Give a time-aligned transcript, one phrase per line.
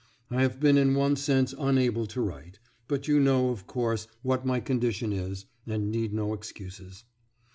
[0.31, 2.57] I have been in one sense unable to write,
[2.87, 7.03] but you know, of course, what my condition is, and need no excuses.